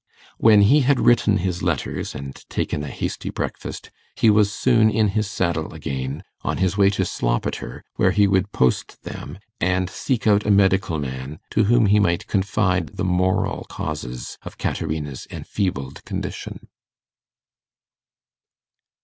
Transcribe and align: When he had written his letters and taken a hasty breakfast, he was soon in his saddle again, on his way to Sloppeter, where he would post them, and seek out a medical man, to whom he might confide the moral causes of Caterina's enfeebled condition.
When 0.39 0.61
he 0.61 0.79
had 0.79 0.99
written 0.99 1.37
his 1.37 1.61
letters 1.61 2.15
and 2.15 2.33
taken 2.49 2.81
a 2.83 2.87
hasty 2.87 3.29
breakfast, 3.29 3.91
he 4.15 4.31
was 4.31 4.51
soon 4.51 4.89
in 4.89 5.09
his 5.09 5.29
saddle 5.29 5.75
again, 5.75 6.23
on 6.41 6.57
his 6.57 6.75
way 6.75 6.89
to 6.89 7.05
Sloppeter, 7.05 7.83
where 7.97 8.09
he 8.09 8.25
would 8.25 8.51
post 8.51 9.03
them, 9.03 9.37
and 9.59 9.91
seek 9.91 10.25
out 10.25 10.43
a 10.43 10.49
medical 10.49 10.97
man, 10.97 11.37
to 11.51 11.65
whom 11.65 11.85
he 11.85 11.99
might 11.99 12.25
confide 12.25 12.97
the 12.97 13.05
moral 13.05 13.65
causes 13.69 14.39
of 14.41 14.57
Caterina's 14.57 15.27
enfeebled 15.29 16.03
condition. 16.03 16.67